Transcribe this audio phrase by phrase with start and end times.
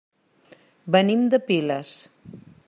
[0.95, 1.93] Venim de Piles.